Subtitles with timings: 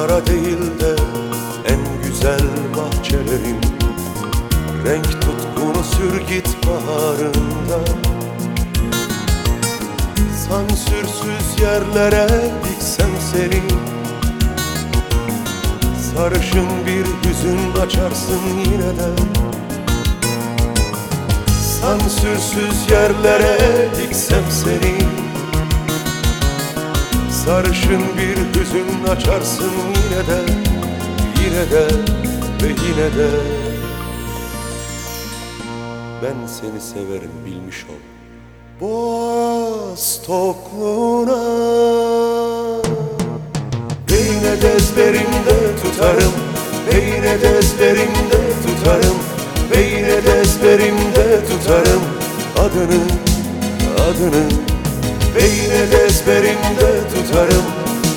[0.00, 0.96] Manzara değil de
[1.68, 2.40] en güzel
[2.76, 3.60] bahçelerin
[4.84, 7.78] Renk tutkunu sür git baharında.
[10.48, 12.28] Sansürsüz yerlere
[12.64, 13.62] diksem seni.
[16.14, 19.10] Sarışın bir yüzün açarsın yine de.
[21.80, 23.58] Sansürsüz yerlere
[23.98, 25.29] diksem seni.
[27.50, 30.52] Sarışın bir hüzün açarsın yine de
[31.44, 31.86] Yine de
[32.62, 33.30] ve yine de.
[36.22, 38.00] Ben seni severim bilmiş ol.
[38.80, 41.42] Boğaz tokluğuna.
[44.10, 46.32] Ve yine de ezberimde tutarım
[46.86, 49.18] Ve yine de ezberimde tutarım
[49.70, 52.02] Ve yine de ezberimde tutarım
[52.56, 53.02] Adını,
[54.08, 54.69] adını
[55.34, 57.64] Ve yine de ezberimde tutarım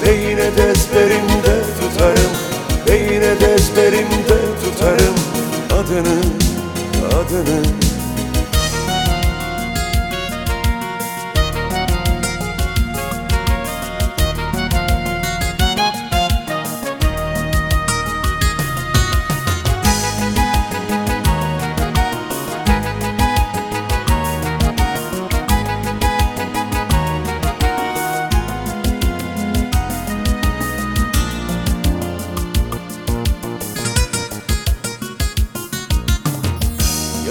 [0.06, 2.32] Ve yine de ezberimde tutarım
[2.90, 5.16] Ve yine de ezberimde tutarım.
[5.74, 6.20] Adını,
[7.08, 7.93] adını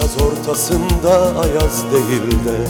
[0.02, 2.66] Yaz ortasında ayaz değil de.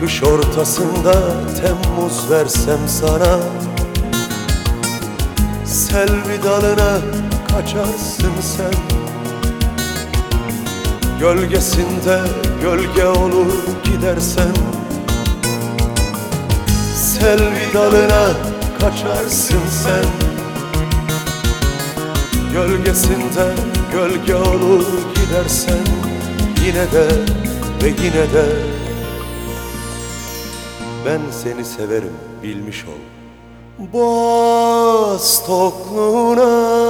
[0.00, 1.12] Kış ortasında
[1.60, 3.38] Temmuz versem sana.
[5.64, 6.98] Selvi dalına
[7.48, 8.74] kaçarsın sen.
[11.20, 12.20] Gölgesinde
[12.62, 13.52] gölge olur
[13.84, 14.54] gidersen.
[16.94, 18.28] Selvi dalına
[18.80, 20.30] kaçarsın sen
[22.52, 23.54] Gölgesinde
[23.92, 25.78] gölge olur gidersen
[26.66, 27.08] Yine de
[27.82, 28.46] ve yine de
[31.06, 33.00] Ben seni severim bilmiş ol.
[33.92, 36.80] Boğaz tokluğuna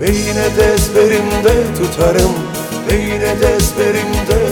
[0.00, 2.34] Ve yine de ezberimde tutarım
[2.90, 4.47] Ve yine de ezberimde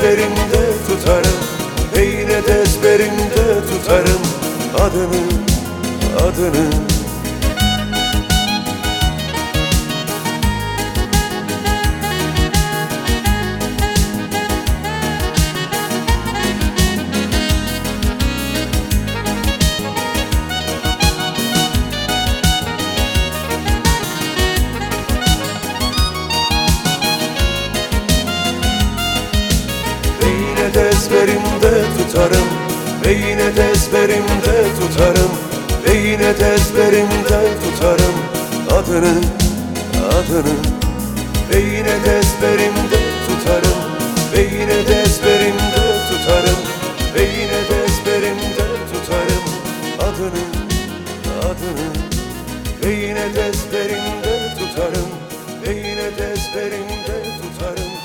[0.00, 1.40] ezberimde tutarım.
[1.96, 4.20] Ve yine de ezberimde tutarım.
[4.74, 5.22] Adını,
[6.18, 6.70] adını
[32.10, 32.48] tutarım
[33.04, 35.30] Ve yine de ezberimde tutarım
[35.86, 38.16] Ve yine de ezberimde tutarım
[38.70, 39.14] Adını,
[40.10, 40.56] adını.
[41.50, 43.78] Ve yine de ezberimde tutarım
[44.32, 46.60] Ve yine de ezberimde tutarım
[47.14, 49.44] Ve yine de ezberimde tutarım
[49.98, 50.44] Adını,
[51.40, 51.90] adını.
[52.84, 55.08] Ve yine de ezberimde tutarım
[55.66, 57.99] Ve yine de ezberimde tutarım